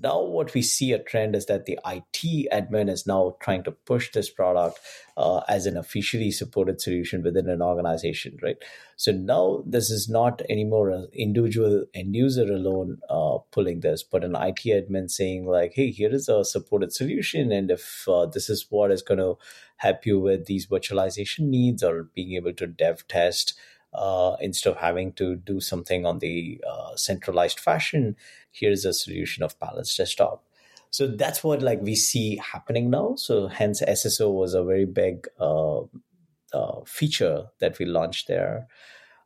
Now, 0.03 0.23
what 0.23 0.55
we 0.55 0.63
see 0.63 0.93
a 0.93 0.99
trend 0.99 1.37
is 1.37 1.47
that 1.47 1.67
the 1.67 1.79
IT 1.87 2.49
admin 2.53 2.91
is 2.91 3.07
now 3.07 3.37
trying 3.41 3.63
to 3.65 3.71
push 3.71 4.11
this 4.13 4.31
product 4.31 4.81
uh, 5.17 5.41
as 5.49 5.67
an 5.67 5.77
officially 5.77 6.31
supported 6.31 6.81
solution 6.81 7.23
within 7.23 7.49
an 7.49 7.63
organization, 7.63 8.39
right? 8.43 8.57
So 8.97 9.13
now 9.13 9.63
this 9.67 9.91
is 9.91 10.09
not 10.09 10.43
anymore 10.49 10.91
an 10.91 11.09
individual 11.13 11.85
end 11.95 12.15
user 12.15 12.51
alone 12.53 12.99
uh, 13.09 13.39
pulling 13.51 13.81
this, 13.81 14.03
but 14.03 14.25
an 14.25 14.35
IT 14.35 14.65
admin 14.65 15.11
saying 15.11 15.47
like, 15.47 15.73
"Hey, 15.75 15.91
here 15.91 16.13
is 16.13 16.29
a 16.29 16.45
supported 16.45 16.93
solution, 16.93 17.53
and 17.53 17.71
if 17.71 18.09
uh, 18.09 18.27
this 18.27 18.49
is 18.49 18.67
what 18.71 18.91
is 18.91 19.03
going 19.03 19.19
to 19.19 19.37
help 19.77 20.07
you 20.07 20.19
with 20.21 20.47
these 20.47 20.67
virtualization 20.67 21.49
needs 21.49 21.83
or 21.83 22.05
being 22.15 22.33
able 22.35 22.53
to 22.55 22.67
dev 22.67 23.07
test." 23.09 23.55
Uh, 23.93 24.37
instead 24.41 24.71
of 24.71 24.77
having 24.79 25.13
to 25.13 25.37
do 25.37 25.61
something 25.61 26.05
on 26.05 26.19
the 26.19 26.61
uh, 26.69 26.97
centralized 26.97 27.61
fashion, 27.61 28.17
here's 28.51 28.85
a 28.85 28.93
solution 28.93 29.45
of 29.45 29.59
Parallels 29.61 29.95
Desktop. 29.97 30.45
So 30.91 31.09
that's 31.09 31.43
what 31.43 31.63
like 31.63 31.81
we 31.81 31.97
see 31.97 32.37
happening 32.37 32.91
now. 32.91 33.15
So 33.17 33.49
hence 33.49 33.83
SSO 33.83 34.33
was 34.33 34.55
a 34.55 34.63
very 34.63 34.85
big 34.85 35.27
uh, 35.41 35.81
uh, 36.53 36.81
feature 36.87 37.47
that 37.59 37.79
we 37.81 37.85
launched 37.85 38.29
there. 38.29 38.69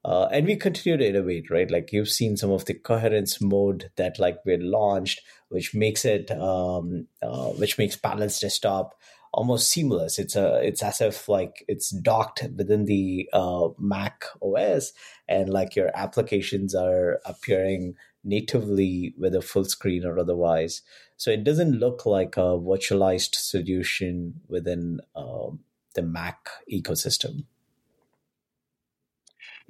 Uh, 0.05 0.29
and 0.33 0.47
we 0.47 0.57
continue 0.57 0.97
to 0.97 1.07
innovate, 1.07 1.51
right? 1.51 1.71
Like 1.71 1.93
you've 1.93 2.09
seen 2.09 2.39
some 2.39 2.51
of 2.51 2.65
the 2.65 2.73
coherence 2.73 3.41
mode 3.43 3.91
that 3.97 4.19
like 4.19 4.39
we 4.47 4.57
launched, 4.57 5.21
which 5.51 5.75
makes 5.75 6.07
it, 6.07 6.31
um, 6.31 7.07
uh, 7.21 7.51
which 7.51 7.77
makes 7.77 7.97
Parallels 7.97 8.41
Desktop 8.41 8.95
almost 9.33 9.71
seamless. 9.71 10.19
It's 10.19 10.37
a, 10.37 10.61
it's 10.63 10.83
as 10.83 11.01
if 11.01 11.29
like 11.29 11.65
it's 11.69 11.91
docked 11.91 12.43
within 12.57 12.85
the 12.85 13.29
uh, 13.33 13.69
Mac 13.79 14.25
OS, 14.43 14.93
and 15.29 15.49
like 15.49 15.77
your 15.77 15.91
applications 15.95 16.75
are 16.75 17.21
appearing 17.25 17.95
natively 18.25 19.15
a 19.35 19.43
full 19.43 19.65
screen 19.65 20.05
or 20.05 20.19
otherwise. 20.19 20.83
So 21.17 21.31
it 21.31 21.45
doesn't 21.45 21.79
look 21.79 22.07
like 22.07 22.37
a 22.37 22.59
virtualized 22.59 23.35
solution 23.35 24.41
within 24.49 25.01
um, 25.17 25.61
the 25.95 26.03
Mac 26.03 26.49
ecosystem. 26.73 27.45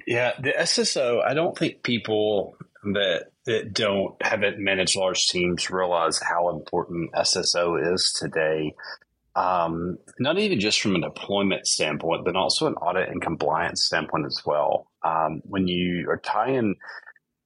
Yeah, 0.05 0.33
the 0.41 0.53
SSO, 0.57 1.23
I 1.23 1.33
don't 1.33 1.57
think 1.57 1.83
people 1.83 2.55
that 2.83 3.31
that 3.45 3.73
don't 3.73 4.15
haven't 4.21 4.59
managed 4.59 4.95
large 4.95 5.27
teams 5.27 5.69
realize 5.69 6.19
how 6.21 6.49
important 6.49 7.11
SSO 7.13 7.93
is 7.93 8.13
today. 8.13 8.75
Um, 9.35 9.97
not 10.19 10.37
even 10.39 10.59
just 10.59 10.81
from 10.81 10.95
a 10.95 11.01
deployment 11.01 11.67
standpoint, 11.67 12.25
but 12.25 12.35
also 12.35 12.67
an 12.67 12.73
audit 12.73 13.09
and 13.09 13.21
compliance 13.21 13.83
standpoint 13.83 14.25
as 14.25 14.41
well. 14.45 14.91
Um, 15.03 15.41
when 15.45 15.67
you 15.67 16.09
are 16.09 16.17
tying 16.17 16.75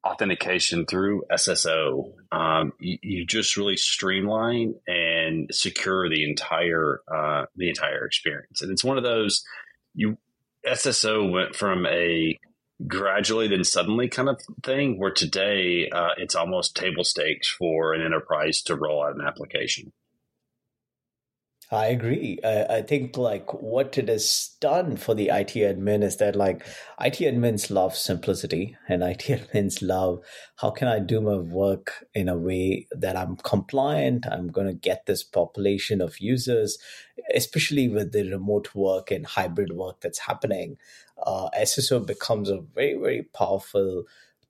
authentication 0.06 0.86
through 0.86 1.24
SSO, 1.32 2.14
um, 2.32 2.74
you, 2.80 2.98
you, 3.02 3.26
just 3.26 3.58
really 3.58 3.78
streamline 3.78 4.76
and 4.88 5.50
secure 5.54 6.10
the 6.10 6.24
entire 6.24 7.02
uh, 7.14 7.46
the 7.56 7.70
entire 7.70 8.06
experience. 8.06 8.62
And 8.62 8.72
it's 8.72 8.84
one 8.84 8.98
of 8.98 9.04
those 9.04 9.44
you 9.94 10.18
SSO 10.68 11.32
went 11.32 11.56
from 11.56 11.86
a 11.86 12.38
gradually 12.88 13.48
then 13.48 13.64
suddenly 13.64 14.08
kind 14.08 14.30
of 14.30 14.42
thing 14.64 15.00
where 15.00 15.12
today 15.12 15.90
uh, 15.90 16.10
it's 16.18 16.36
almost 16.36 16.76
table 16.76 17.04
stakes 17.04 17.50
for 17.50 17.94
an 17.94 18.02
enterprise 18.02 18.62
to 18.64 18.76
roll 18.76 19.04
out 19.04 19.16
an 19.16 19.22
application. 19.22 19.92
I 21.74 21.88
agree. 21.88 22.38
I, 22.44 22.66
I, 22.66 22.82
think 22.84 23.18
like 23.18 23.52
what 23.52 23.98
it 23.98 24.08
has 24.08 24.52
done 24.62 24.96
for 24.96 25.16
the 25.16 25.30
IT 25.30 25.54
admin 25.56 26.04
is 26.04 26.18
that 26.18 26.36
like 26.36 26.64
IT 27.02 27.16
admins 27.16 27.72
love 27.72 27.96
simplicity 27.96 28.78
and 28.88 29.02
IT 29.02 29.20
admins 29.54 29.82
love 29.82 30.24
how 30.58 30.70
can 30.70 30.88
I 30.88 31.00
do 31.00 31.20
my 31.20 31.38
work 31.38 32.06
in 32.14 32.30
a 32.30 32.38
way 32.38 32.86
that 32.92 33.16
I'm 33.16 33.38
compliant. 33.38 34.28
I'm 34.28 34.50
going 34.50 34.68
to 34.68 34.74
get 34.74 35.08
this 35.08 35.24
population 35.24 36.00
of 36.00 36.20
users, 36.20 36.78
especially 37.34 37.88
with 37.90 38.12
the 38.12 38.30
remote 38.30 38.76
work 38.76 39.10
and 39.10 39.26
hybrid 39.26 39.74
work 39.74 40.00
that's 40.00 40.20
happening. 40.20 40.78
Uh, 41.26 41.50
SSO 41.60 42.06
becomes 42.06 42.52
a 42.52 42.62
very 42.62 43.00
very 43.00 43.24
powerful 43.24 44.04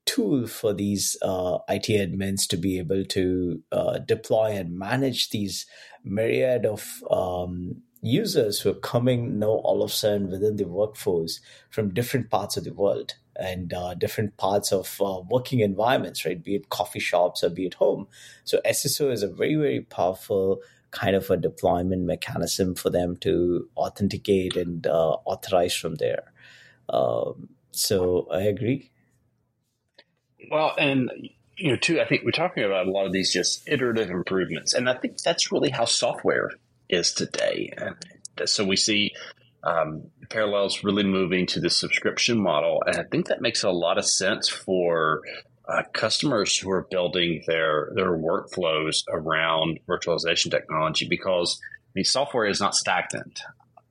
tool 0.05 0.47
for 0.47 0.73
these 0.73 1.15
uh, 1.21 1.59
IT 1.69 1.85
admins 1.87 2.47
to 2.47 2.57
be 2.57 2.77
able 2.77 3.05
to 3.05 3.61
uh, 3.71 3.99
deploy 3.99 4.51
and 4.51 4.77
manage 4.77 5.29
these 5.29 5.65
myriad 6.03 6.65
of 6.65 7.03
um, 7.09 7.81
users 8.01 8.59
who 8.59 8.69
are 8.69 8.75
coming 8.75 9.39
now 9.39 9.47
all 9.47 9.81
of 9.81 9.89
a 9.89 9.93
sudden 9.93 10.29
within 10.29 10.57
the 10.57 10.67
workforce 10.67 11.39
from 11.69 11.93
different 11.93 12.29
parts 12.29 12.57
of 12.57 12.65
the 12.65 12.73
world 12.73 13.15
and 13.35 13.73
uh, 13.73 13.93
different 13.95 14.37
parts 14.37 14.71
of 14.71 15.01
uh, 15.01 15.21
working 15.29 15.61
environments, 15.61 16.25
right? 16.25 16.43
Be 16.43 16.55
it 16.55 16.69
coffee 16.69 16.99
shops 16.99 17.43
or 17.43 17.49
be 17.49 17.65
it 17.65 17.75
home. 17.75 18.07
So 18.43 18.59
SSO 18.65 19.11
is 19.11 19.23
a 19.23 19.27
very, 19.27 19.55
very 19.55 19.81
powerful 19.81 20.61
kind 20.91 21.15
of 21.15 21.29
a 21.31 21.37
deployment 21.37 22.03
mechanism 22.03 22.75
for 22.75 22.89
them 22.89 23.17
to 23.17 23.67
authenticate 23.75 24.55
and 24.55 24.85
uh, 24.85 25.17
authorize 25.25 25.75
from 25.75 25.95
there. 25.95 26.31
Um, 26.89 27.49
so 27.71 28.27
I 28.31 28.41
agree. 28.41 28.91
Well, 30.51 30.75
and 30.77 31.09
you 31.57 31.71
know, 31.71 31.77
too, 31.77 32.01
I 32.01 32.05
think 32.05 32.23
we're 32.23 32.31
talking 32.31 32.63
about 32.63 32.87
a 32.87 32.91
lot 32.91 33.05
of 33.05 33.13
these 33.13 33.31
just 33.31 33.67
iterative 33.67 34.09
improvements, 34.09 34.73
and 34.73 34.89
I 34.89 34.95
think 34.95 35.21
that's 35.21 35.51
really 35.51 35.69
how 35.69 35.85
software 35.85 36.51
is 36.89 37.13
today. 37.13 37.73
And 37.77 38.49
so 38.49 38.65
we 38.65 38.75
see 38.75 39.11
um, 39.63 40.09
Parallels 40.29 40.83
really 40.83 41.03
moving 41.03 41.45
to 41.47 41.59
the 41.59 41.69
subscription 41.69 42.41
model, 42.41 42.83
and 42.85 42.97
I 42.97 43.03
think 43.03 43.27
that 43.27 43.41
makes 43.41 43.63
a 43.63 43.69
lot 43.69 43.97
of 43.97 44.05
sense 44.05 44.49
for 44.49 45.21
uh, 45.67 45.83
customers 45.93 46.57
who 46.57 46.69
are 46.71 46.87
building 46.89 47.43
their 47.47 47.91
their 47.95 48.11
workflows 48.11 49.03
around 49.09 49.79
virtualization 49.87 50.51
technology 50.51 51.07
because 51.07 51.61
the 51.93 52.03
software 52.03 52.45
is 52.45 52.59
not 52.59 52.75
stagnant. 52.75 53.43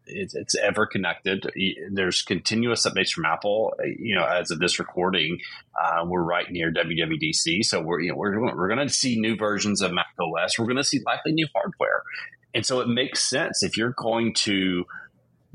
It's, 0.07 0.35
it's 0.35 0.57
ever 0.57 0.87
connected. 0.87 1.51
There's 1.91 2.23
continuous 2.23 2.87
updates 2.87 3.11
from 3.11 3.25
Apple. 3.25 3.75
You 3.85 4.15
know, 4.15 4.25
as 4.25 4.51
of 4.51 4.59
this 4.59 4.79
recording, 4.79 5.39
uh, 5.81 6.05
we're 6.07 6.23
right 6.23 6.51
near 6.51 6.73
WWDC, 6.73 7.65
so 7.65 7.81
we're 7.81 8.01
you 8.01 8.11
know 8.11 8.17
we're 8.17 8.41
we're 8.41 8.69
going 8.69 8.87
to 8.87 8.93
see 8.93 9.21
new 9.21 9.37
versions 9.37 9.81
of 9.81 9.93
Mac 9.93 10.07
OS. 10.21 10.59
We're 10.59 10.67
going 10.67 10.77
to 10.77 10.85
see 10.85 11.01
likely 11.07 11.33
new 11.33 11.47
hardware, 11.55 12.03
and 12.55 12.67
so 12.67 12.81
it 12.81 12.89
makes 12.89 13.29
sense 13.29 13.63
if 13.63 13.77
you're 13.77 13.95
going 13.97 14.35
to 14.35 14.85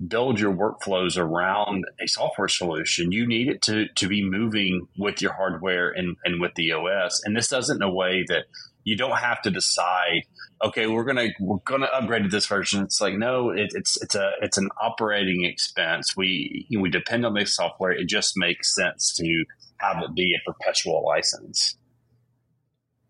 build 0.06 0.40
your 0.40 0.54
workflows 0.54 1.18
around 1.18 1.86
a 2.00 2.08
software 2.08 2.48
solution, 2.48 3.12
you 3.12 3.26
need 3.26 3.48
it 3.48 3.62
to, 3.64 3.88
to 3.96 4.08
be 4.08 4.24
moving 4.24 4.88
with 4.98 5.22
your 5.22 5.34
hardware 5.34 5.90
and, 5.90 6.18
and 6.24 6.40
with 6.40 6.54
the 6.56 6.72
OS. 6.72 7.22
And 7.26 7.36
this 7.36 7.48
doesn't 7.48 7.78
in 7.78 7.82
a 7.82 7.92
way 7.92 8.24
that 8.28 8.46
you 8.88 8.96
don't 8.96 9.18
have 9.18 9.42
to 9.42 9.52
decide, 9.52 10.22
okay, 10.64 10.88
we're 10.88 11.04
gonna 11.04 11.28
we're 11.42 11.60
gonna 11.66 11.88
upgrade 11.88 12.24
to 12.24 12.30
this 12.30 12.48
version. 12.48 12.84
It's 12.84 13.02
like 13.02 13.16
no, 13.16 13.50
it, 13.50 13.72
it's 13.74 14.02
it's 14.02 14.16
a 14.16 14.32
it's 14.42 14.58
an 14.58 14.70
operating 14.82 15.44
expense. 15.44 16.16
We 16.16 16.66
we 16.80 16.90
depend 16.90 17.26
on 17.26 17.34
this 17.34 17.54
software. 17.54 17.92
It 17.92 18.08
just 18.08 18.38
makes 18.38 18.74
sense 18.74 19.14
to 19.18 19.44
have 19.82 20.02
it 20.04 20.16
be 20.16 20.34
a 20.34 20.50
perpetual 20.50 21.04
license. 21.06 21.76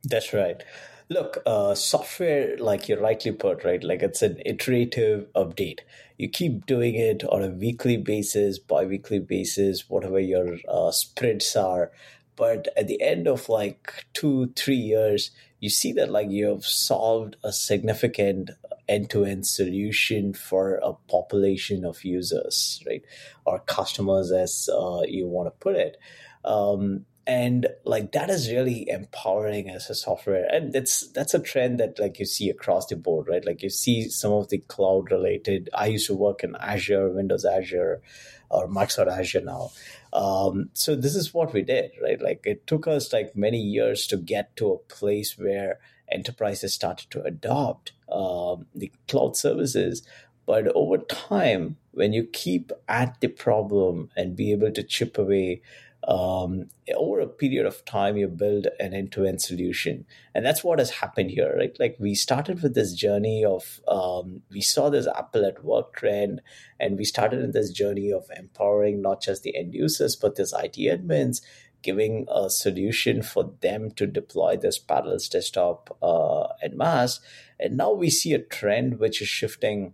That's 0.03 0.33
right. 0.33 0.63
Look, 1.09 1.37
uh, 1.45 1.75
software, 1.75 2.57
like 2.57 2.89
you 2.89 2.99
rightly 2.99 3.31
put, 3.31 3.63
right? 3.63 3.83
Like 3.83 4.01
it's 4.01 4.23
an 4.23 4.41
iterative 4.47 5.27
update. 5.35 5.81
You 6.17 6.27
keep 6.27 6.65
doing 6.65 6.95
it 6.95 7.23
on 7.25 7.43
a 7.43 7.49
weekly 7.49 7.97
basis, 7.97 8.57
bi-weekly 8.57 9.19
basis, 9.19 9.87
whatever 9.87 10.19
your 10.19 10.57
uh, 10.67 10.89
sprints 10.89 11.55
are. 11.55 11.91
But 12.37 12.69
at 12.77 12.87
the 12.87 13.01
end 13.01 13.27
of 13.27 13.49
like 13.49 14.05
two, 14.13 14.53
three 14.55 14.75
years, 14.75 15.31
you 15.59 15.69
see 15.69 15.91
that 15.93 16.11
like 16.11 16.29
you 16.29 16.47
have 16.47 16.63
solved 16.63 17.35
a 17.43 17.51
significant 17.51 18.51
end-to-end 18.87 19.45
solution 19.45 20.33
for 20.33 20.75
a 20.75 20.93
population 21.09 21.83
of 21.83 22.05
users, 22.05 22.81
right, 22.87 23.03
or 23.45 23.59
customers, 23.59 24.31
as 24.31 24.69
uh, 24.71 25.01
you 25.05 25.27
want 25.27 25.47
to 25.47 25.59
put 25.59 25.75
it. 25.75 25.97
Um, 26.45 27.05
and 27.27 27.67
like 27.83 28.13
that 28.13 28.29
is 28.29 28.49
really 28.49 28.87
empowering 28.89 29.69
as 29.69 29.89
a 29.89 29.95
software. 29.95 30.47
And 30.49 30.71
that's 30.71 31.07
that's 31.09 31.33
a 31.33 31.39
trend 31.39 31.77
that 31.79 31.99
like 31.99 32.19
you 32.19 32.25
see 32.25 32.49
across 32.49 32.85
the 32.85 32.95
board 32.95 33.27
right? 33.27 33.45
Like 33.45 33.61
you 33.61 33.69
see 33.69 34.07
some 34.09 34.31
of 34.31 34.47
the 34.47 34.59
cloud 34.59 35.11
related 35.11 35.69
i 35.73 35.87
used 35.87 36.07
to 36.07 36.15
work 36.15 36.43
in 36.43 36.55
azure 36.55 37.09
windows 37.09 37.43
azure 37.43 38.01
or 38.49 38.69
microsoft 38.69 39.11
azure 39.11 39.41
now 39.41 39.71
um, 40.17 40.69
so 40.73 40.95
this 40.95 41.15
is 41.15 41.33
what 41.33 41.53
we 41.53 41.61
did 41.61 41.91
right? 42.01 42.19
Like 42.19 42.41
it 42.45 42.65
took 42.65 42.87
us 42.87 43.13
like 43.13 43.35
many 43.35 43.59
years 43.59 44.07
to 44.07 44.17
get 44.17 44.55
to 44.57 44.73
a 44.73 44.77
place 44.93 45.37
where 45.37 45.79
enterprises 46.11 46.73
started 46.73 47.11
to 47.11 47.21
adopt 47.21 47.91
um, 48.11 48.65
the 48.73 48.91
cloud 49.07 49.37
services. 49.37 50.01
But 50.45 50.67
over 50.69 50.97
time 50.97 51.77
when 51.91 52.13
you 52.13 52.23
keep 52.23 52.71
at 52.87 53.19
the 53.21 53.27
problem 53.27 54.09
and 54.15 54.35
be 54.35 54.51
able 54.51 54.71
to 54.71 54.83
chip 54.83 55.17
away 55.17 55.61
um, 56.07 56.69
over 56.95 57.19
a 57.19 57.27
period 57.27 57.65
of 57.65 57.83
time 57.83 58.15
you 58.15 58.27
build 58.27 58.67
an 58.79 58.93
end-to-end 58.93 59.41
solution. 59.41 60.05
And 60.33 60.45
that's 60.45 60.63
what 60.63 60.79
has 60.79 60.89
happened 60.89 61.31
here 61.31 61.53
right? 61.57 61.75
Like 61.79 61.97
we 61.99 62.15
started 62.15 62.63
with 62.63 62.75
this 62.75 62.93
journey 62.93 63.43
of 63.43 63.81
um, 63.87 64.41
we 64.49 64.61
saw 64.61 64.89
this 64.89 65.07
apple 65.07 65.45
at 65.45 65.63
work 65.63 65.95
trend 65.95 66.41
and 66.79 66.97
we 66.97 67.03
started 67.03 67.41
in 67.41 67.51
this 67.51 67.71
journey 67.71 68.11
of 68.11 68.25
empowering 68.37 69.01
not 69.01 69.21
just 69.21 69.43
the 69.43 69.55
end 69.57 69.73
users 69.73 70.15
but 70.15 70.35
this 70.35 70.53
it 70.53 70.73
admins 70.73 71.41
giving 71.81 72.25
a 72.29 72.49
solution 72.49 73.21
for 73.21 73.51
them 73.61 73.91
to 73.91 74.07
deploy 74.07 74.57
this 74.57 74.79
parallels 74.79 75.29
desktop 75.29 75.95
uh, 76.01 76.47
en 76.63 76.75
masse. 76.75 77.19
And 77.59 77.77
now 77.77 77.91
we 77.91 78.09
see 78.09 78.33
a 78.33 78.39
trend 78.39 78.99
which 78.99 79.21
is 79.21 79.27
shifting 79.27 79.93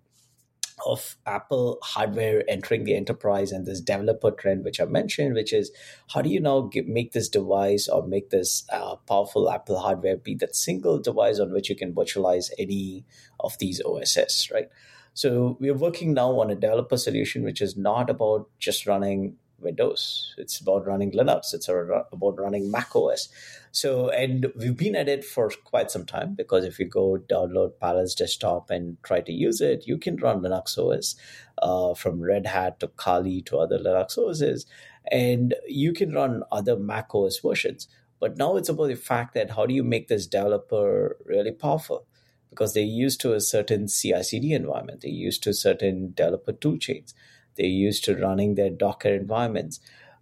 of 0.86 1.18
Apple 1.26 1.80
hardware 1.82 2.44
entering 2.48 2.84
the 2.84 2.96
enterprise 2.96 3.52
and 3.52 3.66
this 3.66 3.82
developer 3.82 4.32
trend, 4.32 4.64
which 4.64 4.80
I 4.80 4.86
mentioned, 4.86 5.34
which 5.36 5.54
is 5.54 5.72
how 6.14 6.22
do 6.22 6.30
you 6.30 6.40
now 6.40 6.62
get, 6.62 6.88
make 6.88 7.12
this 7.12 7.30
device 7.30 7.88
or 7.88 8.06
make 8.06 8.30
this 8.30 8.66
uh, 8.72 8.96
powerful 9.08 9.50
Apple 9.50 9.80
hardware 9.80 10.18
be 10.18 10.36
that 10.36 10.56
single 10.56 11.00
device 11.00 11.40
on 11.40 11.52
which 11.52 11.70
you 11.70 11.76
can 11.76 11.94
virtualize 11.94 12.50
any 12.58 13.06
of 13.40 13.58
these 13.60 13.82
OSs, 13.84 14.50
right? 14.52 14.70
So 15.14 15.58
we're 15.60 15.78
working 15.78 16.14
now 16.14 16.40
on 16.40 16.50
a 16.50 16.56
developer 16.56 16.98
solution, 16.98 17.44
which 17.44 17.62
is 17.62 17.78
not 17.78 18.10
about 18.10 18.50
just 18.60 18.88
running 18.88 19.38
Windows. 19.64 20.36
It's 20.38 20.60
about 20.60 20.86
running 20.86 21.12
Linux. 21.12 21.54
It's 21.54 21.70
about 21.70 22.40
running 22.40 22.70
Mac 22.70 22.96
OS. 22.96 23.30
So, 23.72 24.10
and 24.10 24.54
we've 24.56 24.78
been 24.78 24.96
at 24.96 25.10
it 25.10 25.26
for 25.26 25.50
quite 25.64 25.90
some 25.90 26.06
time 26.06 26.36
because 26.36 26.64
if 26.64 26.78
you 26.78 26.86
go 26.86 27.18
download 27.28 27.80
Parallels 27.80 28.14
Desktop 28.14 28.70
and 28.70 29.02
try 29.02 29.22
to 29.22 29.32
use 29.32 29.62
it, 29.62 29.88
you 29.88 29.98
can 29.98 30.18
run 30.18 30.42
Linux 30.42 30.78
OS 30.78 31.16
uh, 31.60 31.96
from 31.96 32.22
Red 32.22 32.46
Hat 32.46 32.80
to 32.82 32.90
Kali 32.90 33.42
to 33.44 33.58
other 33.58 33.80
Linux 33.80 34.18
OSs, 34.18 34.68
and 35.12 35.56
you 35.68 35.92
can 35.92 36.14
run 36.14 36.44
other 36.52 36.78
Mac 36.78 37.16
OS 37.16 37.40
versions. 37.40 37.88
But 38.20 38.38
now 38.38 38.56
it's 38.58 38.70
about 38.70 38.88
the 38.88 38.96
fact 38.96 39.34
that 39.34 39.52
how 39.52 39.66
do 39.66 39.74
you 39.74 39.84
make 39.84 40.08
this 40.08 40.28
developer 40.28 41.18
really 41.26 41.52
powerful? 41.52 42.06
Because 42.50 42.74
they're 42.74 42.84
used 42.84 43.20
to 43.22 43.34
a 43.34 43.42
certain 43.42 43.88
CI 43.88 44.22
CD 44.22 44.54
environment, 44.54 45.02
they're 45.02 45.12
used 45.12 45.42
to 45.44 45.54
certain 45.54 46.14
developer 46.16 46.54
toolchains, 46.54 47.14
they're 47.56 47.66
used 47.66 48.04
to 48.06 48.16
running 48.16 48.56
their 48.56 48.70
Docker 48.70 49.14
environments 49.14 49.80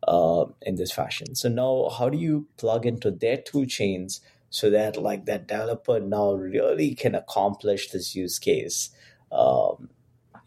uh, 0.08 0.46
in 0.62 0.76
this 0.76 0.92
fashion. 0.92 1.36
So 1.36 1.50
now, 1.50 1.90
how 1.90 2.10
do 2.10 2.18
you 2.18 2.48
plug 2.58 2.86
into 2.86 3.12
their 3.12 3.38
tool 3.38 3.66
chains 3.66 4.22
so 4.50 4.70
that 4.70 4.98
like 4.98 5.26
that 5.26 5.48
developer 5.48 6.00
now 6.00 6.34
really 6.34 6.94
can 6.96 7.16
accomplish 7.16 7.90
this 7.90 8.16
use 8.16 8.40
case 8.40 8.90
um, 9.32 9.90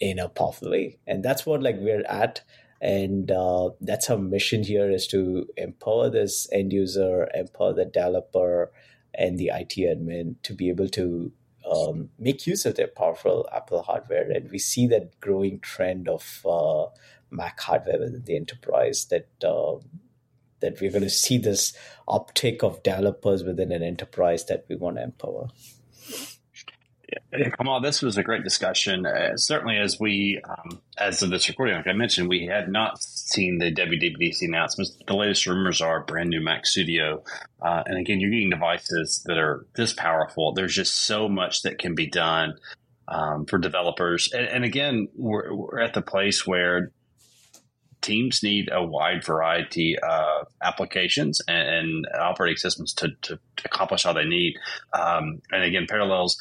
in 0.00 0.18
a 0.18 0.28
powerful 0.28 0.70
way? 0.70 0.98
And 1.06 1.24
that's 1.24 1.46
what 1.46 1.62
like 1.62 1.76
we're 1.78 2.04
at. 2.06 2.42
And 2.80 3.30
uh, 3.30 3.70
that's 3.80 4.10
our 4.10 4.18
mission 4.18 4.62
here 4.62 4.90
is 4.90 5.06
to 5.08 5.46
empower 5.56 6.10
this 6.10 6.48
end 6.52 6.72
user, 6.72 7.28
empower 7.34 7.72
the 7.72 7.86
developer, 7.86 8.72
and 9.14 9.38
the 9.38 9.50
IT 9.54 9.76
admin 9.76 10.34
to 10.42 10.52
be 10.52 10.68
able 10.68 10.88
to 10.88 11.32
um, 11.70 12.10
make 12.18 12.46
use 12.46 12.66
of 12.66 12.76
their 12.76 12.88
powerful 12.88 13.48
Apple 13.54 13.82
hardware. 13.82 14.30
And 14.30 14.50
we 14.50 14.58
see 14.58 14.86
that 14.88 15.20
growing 15.20 15.60
trend 15.60 16.08
of 16.08 16.40
uh, 16.44 16.86
Mac 17.30 17.60
hardware 17.60 17.98
within 17.98 18.24
the 18.24 18.36
enterprise 18.36 19.06
that 19.06 19.28
uh, 19.42 19.76
that 20.60 20.80
we're 20.80 20.90
going 20.90 21.02
to 21.02 21.10
see 21.10 21.36
this 21.36 21.76
uptake 22.08 22.62
of 22.62 22.82
developers 22.82 23.44
within 23.44 23.70
an 23.70 23.82
enterprise 23.82 24.46
that 24.46 24.64
we 24.68 24.76
want 24.76 24.96
to 24.96 25.02
empower. 25.02 25.48
Yeah, 27.32 27.50
Kamal, 27.50 27.80
this 27.80 28.00
was 28.00 28.16
a 28.16 28.22
great 28.22 28.44
discussion. 28.44 29.04
Uh, 29.06 29.36
certainly, 29.36 29.76
as 29.76 30.00
we, 30.00 30.40
um, 30.48 30.80
as 30.96 31.22
of 31.22 31.30
this 31.30 31.48
recording, 31.48 31.76
like 31.76 31.86
I 31.86 31.92
mentioned, 31.92 32.28
we 32.28 32.46
had 32.46 32.68
not 32.68 33.02
seen 33.24 33.58
the 33.58 33.72
WWDC 33.72 34.42
announcements. 34.42 34.96
The 35.06 35.14
latest 35.14 35.46
rumors 35.46 35.80
are 35.80 36.04
brand 36.04 36.30
new 36.30 36.40
Mac 36.40 36.66
Studio, 36.66 37.22
uh, 37.62 37.82
and 37.86 37.98
again, 37.98 38.20
you're 38.20 38.30
getting 38.30 38.50
devices 38.50 39.22
that 39.26 39.38
are 39.38 39.66
this 39.76 39.92
powerful. 39.92 40.52
There's 40.52 40.74
just 40.74 40.96
so 40.96 41.28
much 41.28 41.62
that 41.62 41.78
can 41.78 41.94
be 41.94 42.06
done 42.06 42.54
um, 43.08 43.46
for 43.46 43.58
developers, 43.58 44.32
and, 44.32 44.46
and 44.46 44.64
again, 44.64 45.08
we're, 45.16 45.54
we're 45.54 45.80
at 45.80 45.94
the 45.94 46.02
place 46.02 46.46
where 46.46 46.92
teams 48.04 48.42
need 48.42 48.68
a 48.70 48.84
wide 48.84 49.24
variety 49.24 49.96
of 49.98 50.46
applications 50.62 51.40
and, 51.48 51.68
and 51.68 52.06
operating 52.20 52.58
systems 52.58 52.92
to, 52.92 53.08
to, 53.22 53.38
accomplish 53.64 54.04
all 54.04 54.12
they 54.12 54.26
need. 54.26 54.54
Um, 54.92 55.40
and 55.50 55.64
again, 55.64 55.86
parallels 55.88 56.36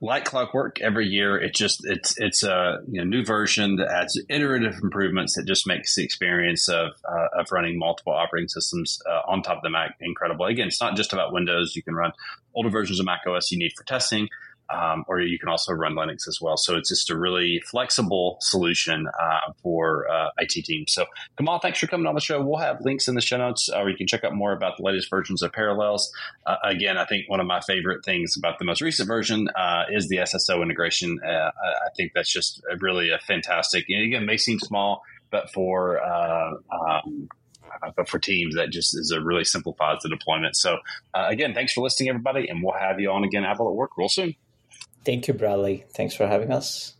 like 0.00 0.24
clockwork 0.24 0.80
every 0.80 1.06
year. 1.06 1.36
It 1.38 1.54
just 1.54 1.84
it's 1.84 2.18
it's 2.18 2.42
a 2.42 2.80
you 2.90 3.00
know, 3.00 3.04
new 3.04 3.24
version 3.24 3.76
that 3.76 3.88
adds 3.88 4.20
iterative 4.28 4.78
improvements 4.82 5.34
that 5.34 5.46
just 5.46 5.66
makes 5.66 5.94
the 5.94 6.04
experience 6.04 6.68
of 6.68 6.92
uh, 7.08 7.40
of 7.40 7.50
running 7.52 7.78
multiple 7.78 8.12
operating 8.12 8.48
systems 8.48 9.00
uh, 9.08 9.20
on 9.26 9.42
top 9.42 9.58
of 9.58 9.62
the 9.62 9.70
Mac 9.70 9.96
incredible. 10.00 10.46
Again, 10.46 10.68
it's 10.68 10.80
not 10.80 10.96
just 10.96 11.12
about 11.12 11.32
Windows. 11.32 11.74
You 11.74 11.82
can 11.82 11.94
run 11.94 12.12
older 12.54 12.70
versions 12.70 13.00
of 13.00 13.06
Mac 13.06 13.20
OS 13.26 13.50
you 13.50 13.58
need 13.58 13.72
for 13.76 13.84
testing 13.84 14.28
um, 14.70 15.04
or 15.08 15.20
you 15.20 15.38
can 15.38 15.48
also 15.48 15.72
run 15.72 15.94
Linux 15.94 16.28
as 16.28 16.40
well. 16.40 16.56
So 16.56 16.76
it's 16.76 16.90
just 16.90 17.10
a 17.10 17.16
really 17.16 17.62
flexible 17.66 18.36
solution 18.40 19.06
uh, 19.08 19.52
for 19.62 20.10
uh, 20.10 20.30
IT 20.38 20.64
teams. 20.64 20.92
So 20.92 21.06
Kamal, 21.36 21.58
thanks 21.60 21.78
for 21.78 21.86
coming 21.86 22.06
on 22.06 22.14
the 22.14 22.20
show. 22.20 22.42
We'll 22.42 22.58
have 22.58 22.80
links 22.82 23.08
in 23.08 23.14
the 23.14 23.20
show 23.20 23.38
notes 23.38 23.68
uh, 23.68 23.78
where 23.78 23.88
you 23.88 23.96
can 23.96 24.06
check 24.06 24.24
out 24.24 24.34
more 24.34 24.52
about 24.52 24.76
the 24.76 24.82
latest 24.82 25.08
versions 25.08 25.42
of 25.42 25.52
Parallels. 25.52 26.12
Uh, 26.46 26.56
again, 26.64 26.98
I 26.98 27.06
think 27.06 27.28
one 27.28 27.40
of 27.40 27.46
my 27.46 27.60
favorite 27.60 28.04
things 28.04 28.36
about 28.36 28.58
the 28.58 28.64
most 28.64 28.82
recent 28.82 29.06
version 29.06 29.48
uh, 29.56 29.84
is 29.90 30.08
the 30.08 30.16
SSO 30.18 30.62
integration. 30.62 31.18
Uh, 31.24 31.50
I 31.60 31.90
think 31.96 32.12
that's 32.14 32.32
just 32.32 32.62
really 32.80 33.10
a 33.10 33.18
fantastic. 33.18 33.86
And 33.88 34.02
again, 34.02 34.22
it 34.22 34.26
may 34.26 34.36
seem 34.36 34.58
small, 34.58 35.02
but 35.30 35.50
for 35.50 36.02
um, 36.04 37.28
but 37.96 38.08
for 38.08 38.18
teams, 38.18 38.56
that 38.56 38.70
just 38.70 38.98
is 38.98 39.12
a 39.12 39.20
really 39.20 39.44
simplifies 39.44 39.98
the 40.02 40.08
deployment. 40.08 40.56
So, 40.56 40.78
again, 41.14 41.54
thanks 41.54 41.72
for 41.74 41.80
listening, 41.80 42.08
everybody, 42.08 42.48
and 42.48 42.62
we'll 42.62 42.74
have 42.74 42.98
you 42.98 43.10
on 43.12 43.22
again, 43.24 43.44
Apple 43.44 43.68
at 43.68 43.74
Work, 43.74 43.92
real 43.96 44.08
soon. 44.08 44.34
Thank 45.08 45.26
you, 45.26 45.32
Bradley. 45.32 45.86
Thanks 45.94 46.14
for 46.14 46.26
having 46.26 46.52
us. 46.52 46.92